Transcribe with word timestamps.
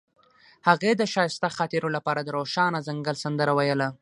هغې 0.67 0.91
د 0.95 1.01
ښایسته 1.13 1.47
خاطرو 1.57 1.89
لپاره 1.95 2.21
د 2.23 2.29
روښانه 2.37 2.79
ځنګل 2.87 3.15
سندره 3.23 3.53
ویله. 3.57 3.87